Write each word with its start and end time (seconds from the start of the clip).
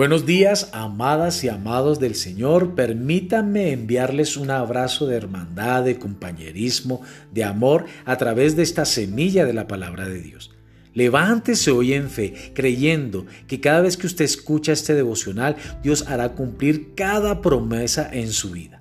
Buenos 0.00 0.24
días, 0.24 0.70
amadas 0.72 1.44
y 1.44 1.50
amados 1.50 2.00
del 2.00 2.14
Señor. 2.14 2.74
Permítanme 2.74 3.70
enviarles 3.72 4.38
un 4.38 4.50
abrazo 4.50 5.06
de 5.06 5.14
hermandad, 5.14 5.84
de 5.84 5.98
compañerismo, 5.98 7.02
de 7.30 7.44
amor 7.44 7.84
a 8.06 8.16
través 8.16 8.56
de 8.56 8.62
esta 8.62 8.86
semilla 8.86 9.44
de 9.44 9.52
la 9.52 9.68
palabra 9.68 10.08
de 10.08 10.22
Dios. 10.22 10.52
Levántese 10.94 11.70
hoy 11.70 11.92
en 11.92 12.08
fe, 12.08 12.32
creyendo 12.54 13.26
que 13.46 13.60
cada 13.60 13.82
vez 13.82 13.98
que 13.98 14.06
usted 14.06 14.24
escucha 14.24 14.72
este 14.72 14.94
devocional, 14.94 15.56
Dios 15.82 16.08
hará 16.08 16.30
cumplir 16.30 16.94
cada 16.94 17.42
promesa 17.42 18.08
en 18.10 18.32
su 18.32 18.52
vida. 18.52 18.80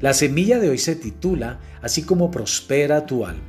La 0.00 0.12
semilla 0.12 0.58
de 0.58 0.70
hoy 0.70 0.78
se 0.78 0.96
titula 0.96 1.60
Así 1.82 2.02
como 2.02 2.32
prospera 2.32 3.06
tu 3.06 3.24
alma. 3.24 3.44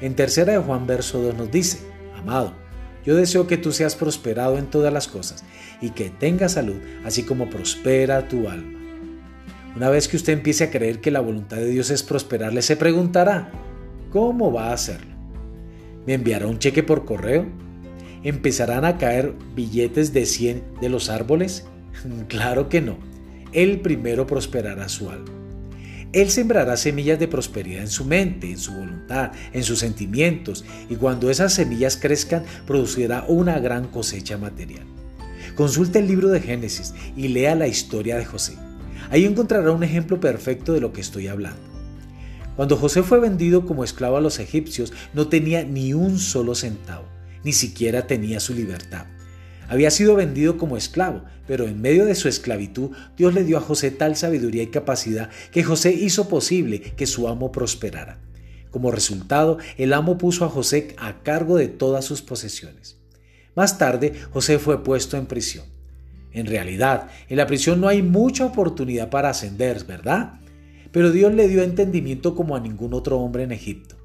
En 0.00 0.14
tercera 0.14 0.54
de 0.54 0.58
Juan 0.58 0.86
verso 0.86 1.20
2 1.20 1.34
nos 1.36 1.50
dice, 1.50 1.80
Amado, 2.16 2.63
yo 3.04 3.16
deseo 3.16 3.46
que 3.46 3.56
tú 3.56 3.72
seas 3.72 3.94
prosperado 3.96 4.58
en 4.58 4.66
todas 4.66 4.92
las 4.92 5.08
cosas 5.08 5.44
y 5.80 5.90
que 5.90 6.10
tengas 6.10 6.52
salud, 6.52 6.76
así 7.04 7.22
como 7.22 7.50
prospera 7.50 8.28
tu 8.28 8.48
alma. 8.48 8.78
Una 9.76 9.90
vez 9.90 10.08
que 10.08 10.16
usted 10.16 10.32
empiece 10.32 10.64
a 10.64 10.70
creer 10.70 11.00
que 11.00 11.10
la 11.10 11.20
voluntad 11.20 11.56
de 11.56 11.68
Dios 11.68 11.90
es 11.90 12.02
prosperarle, 12.02 12.62
se 12.62 12.76
preguntará, 12.76 13.50
¿cómo 14.10 14.52
va 14.52 14.68
a 14.68 14.74
hacerlo? 14.74 15.12
¿Me 16.06 16.14
enviará 16.14 16.46
un 16.46 16.58
cheque 16.58 16.82
por 16.82 17.04
correo? 17.04 17.46
¿Empezarán 18.22 18.84
a 18.84 18.98
caer 18.98 19.34
billetes 19.54 20.12
de 20.12 20.26
100 20.26 20.62
de 20.80 20.88
los 20.88 21.10
árboles? 21.10 21.66
claro 22.28 22.68
que 22.68 22.80
no. 22.80 22.98
Él 23.52 23.80
primero 23.80 24.26
prosperará 24.26 24.88
su 24.88 25.10
alma. 25.10 25.43
Él 26.14 26.30
sembrará 26.30 26.76
semillas 26.76 27.18
de 27.18 27.26
prosperidad 27.26 27.82
en 27.82 27.88
su 27.88 28.04
mente, 28.04 28.48
en 28.48 28.58
su 28.58 28.72
voluntad, 28.72 29.32
en 29.52 29.64
sus 29.64 29.80
sentimientos, 29.80 30.64
y 30.88 30.94
cuando 30.94 31.28
esas 31.28 31.52
semillas 31.52 31.96
crezcan, 31.96 32.44
producirá 32.66 33.24
una 33.26 33.58
gran 33.58 33.88
cosecha 33.88 34.38
material. 34.38 34.86
Consulte 35.56 35.98
el 35.98 36.06
libro 36.06 36.28
de 36.28 36.40
Génesis 36.40 36.94
y 37.16 37.28
lea 37.28 37.56
la 37.56 37.66
historia 37.66 38.16
de 38.16 38.24
José. 38.24 38.56
Ahí 39.10 39.24
encontrará 39.24 39.72
un 39.72 39.82
ejemplo 39.82 40.20
perfecto 40.20 40.72
de 40.72 40.80
lo 40.80 40.92
que 40.92 41.00
estoy 41.00 41.26
hablando. 41.26 41.60
Cuando 42.54 42.76
José 42.76 43.02
fue 43.02 43.18
vendido 43.18 43.66
como 43.66 43.82
esclavo 43.82 44.16
a 44.16 44.20
los 44.20 44.38
egipcios, 44.38 44.92
no 45.14 45.26
tenía 45.26 45.64
ni 45.64 45.94
un 45.94 46.20
solo 46.20 46.54
centavo, 46.54 47.06
ni 47.42 47.52
siquiera 47.52 48.06
tenía 48.06 48.38
su 48.38 48.54
libertad. 48.54 49.06
Había 49.68 49.90
sido 49.90 50.14
vendido 50.14 50.56
como 50.56 50.76
esclavo, 50.76 51.22
pero 51.46 51.66
en 51.66 51.80
medio 51.80 52.04
de 52.04 52.14
su 52.14 52.28
esclavitud 52.28 52.90
Dios 53.16 53.34
le 53.34 53.44
dio 53.44 53.58
a 53.58 53.62
José 53.62 53.90
tal 53.90 54.16
sabiduría 54.16 54.62
y 54.62 54.68
capacidad 54.68 55.30
que 55.52 55.64
José 55.64 55.92
hizo 55.92 56.28
posible 56.28 56.80
que 56.80 57.06
su 57.06 57.28
amo 57.28 57.52
prosperara. 57.52 58.18
Como 58.70 58.90
resultado, 58.90 59.58
el 59.76 59.92
amo 59.92 60.18
puso 60.18 60.44
a 60.44 60.48
José 60.48 60.96
a 60.98 61.22
cargo 61.22 61.56
de 61.56 61.68
todas 61.68 62.04
sus 62.04 62.22
posesiones. 62.22 62.98
Más 63.54 63.78
tarde, 63.78 64.14
José 64.32 64.58
fue 64.58 64.82
puesto 64.82 65.16
en 65.16 65.26
prisión. 65.26 65.64
En 66.32 66.46
realidad, 66.46 67.08
en 67.28 67.36
la 67.36 67.46
prisión 67.46 67.80
no 67.80 67.86
hay 67.86 68.02
mucha 68.02 68.44
oportunidad 68.44 69.10
para 69.10 69.30
ascender, 69.30 69.84
¿verdad? 69.84 70.40
Pero 70.90 71.12
Dios 71.12 71.32
le 71.32 71.46
dio 71.46 71.62
entendimiento 71.62 72.34
como 72.34 72.56
a 72.56 72.60
ningún 72.60 72.94
otro 72.94 73.20
hombre 73.20 73.44
en 73.44 73.52
Egipto. 73.52 73.96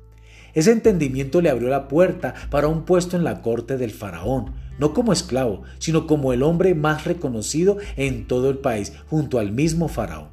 Ese 0.53 0.71
entendimiento 0.71 1.41
le 1.41 1.49
abrió 1.49 1.69
la 1.69 1.87
puerta 1.87 2.33
para 2.51 2.67
un 2.67 2.85
puesto 2.85 3.17
en 3.17 3.23
la 3.23 3.41
corte 3.41 3.77
del 3.77 3.91
faraón, 3.91 4.53
no 4.79 4.93
como 4.93 5.13
esclavo, 5.13 5.63
sino 5.77 6.07
como 6.07 6.33
el 6.33 6.43
hombre 6.43 6.73
más 6.73 7.05
reconocido 7.05 7.77
en 7.95 8.27
todo 8.27 8.49
el 8.49 8.57
país, 8.57 8.93
junto 9.09 9.39
al 9.39 9.51
mismo 9.51 9.87
faraón. 9.87 10.29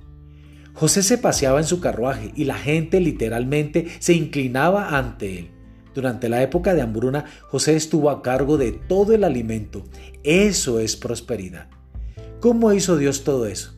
José 0.75 1.03
se 1.03 1.19
paseaba 1.19 1.59
en 1.59 1.67
su 1.67 1.81
carruaje 1.81 2.33
y 2.37 2.45
la 2.45 2.57
gente 2.57 3.01
literalmente 3.01 3.87
se 3.99 4.13
inclinaba 4.13 4.97
ante 4.99 5.39
él. 5.39 5.51
Durante 5.95 6.29
la 6.29 6.43
época 6.43 6.75
de 6.75 6.83
hambruna, 6.83 7.25
José 7.49 7.75
estuvo 7.75 8.11
a 8.11 8.23
cargo 8.23 8.59
de 8.59 8.73
todo 8.73 9.15
el 9.15 9.25
alimento. 9.25 9.85
Eso 10.23 10.79
es 10.79 10.95
prosperidad. 10.95 11.69
¿Cómo 12.41 12.75
hizo 12.75 12.99
Dios 12.99 13.25
todo 13.25 13.47
eso? 13.47 13.73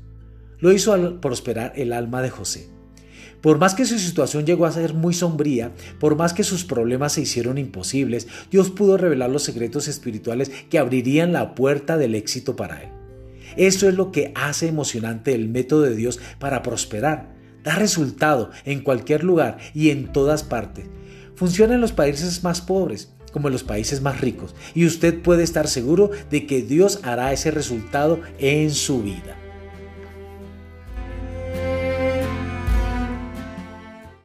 Lo 0.59 0.73
hizo 0.73 0.93
al 0.93 1.21
prosperar 1.21 1.73
el 1.77 1.93
alma 1.93 2.21
de 2.21 2.31
José. 2.31 2.69
Por 3.41 3.59
más 3.59 3.75
que 3.75 3.85
su 3.85 3.99
situación 3.99 4.47
llegó 4.47 4.67
a 4.67 4.73
ser 4.73 4.95
muy 4.95 5.15
sombría, 5.15 5.73
por 6.01 6.17
más 6.17 6.33
que 6.33 6.43
sus 6.43 6.65
problemas 6.65 7.13
se 7.13 7.21
hicieron 7.21 7.57
imposibles, 7.59 8.27
Dios 8.51 8.71
pudo 8.71 8.97
revelar 8.97 9.31
los 9.31 9.45
secretos 9.45 9.87
espirituales 9.87 10.51
que 10.69 10.79
abrirían 10.79 11.33
la 11.33 11.55
puerta 11.55 11.97
del 11.97 12.15
éxito 12.15 12.57
para 12.57 12.83
él. 12.83 12.89
Eso 13.57 13.89
es 13.89 13.95
lo 13.95 14.13
que 14.13 14.33
hace 14.35 14.69
emocionante 14.69 15.35
el 15.35 15.49
método 15.49 15.83
de 15.83 15.95
Dios 15.95 16.19
para 16.39 16.63
prosperar. 16.63 17.37
Da 17.63 17.75
resultado 17.77 18.51
en 18.65 18.81
cualquier 18.81 19.25
lugar 19.25 19.59
y 19.75 19.91
en 19.91 20.13
todas 20.13 20.43
partes. 20.43 20.87
Funciona 21.35 21.75
en 21.75 21.81
los 21.81 21.93
países 21.93 22.43
más 22.43 22.61
pobres 22.61 23.13
como 23.33 23.49
en 23.49 23.53
los 23.53 23.65
países 23.65 24.01
más 24.01 24.21
ricos 24.21 24.55
y 24.75 24.87
usted 24.87 25.21
puede 25.21 25.43
estar 25.43 25.69
seguro 25.69 26.11
de 26.31 26.47
que 26.47 26.63
Dios 26.63 27.01
hará 27.03 27.33
ese 27.33 27.51
resultado 27.51 28.21
en 28.39 28.71
su 28.71 29.03
vida. 29.03 29.37